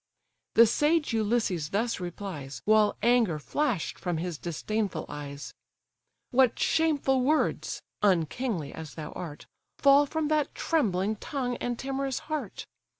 The 0.55 0.65
sage 0.65 1.13
Ulysses 1.13 1.69
thus 1.69 1.99
replies, 1.99 2.63
While 2.65 2.97
anger 3.03 3.37
flash'd 3.37 3.99
from 3.99 4.17
his 4.17 4.39
disdainful 4.39 5.05
eyes: 5.07 5.53
"What 6.31 6.57
shameful 6.57 7.21
words 7.21 7.83
(unkingly 8.01 8.73
as 8.73 8.95
thou 8.95 9.11
art) 9.11 9.45
Fall 9.77 10.07
from 10.07 10.27
that 10.29 10.55
trembling 10.55 11.17
tongue 11.17 11.55
and 11.57 11.77
timorous 11.77 12.17
heart? 12.33 12.65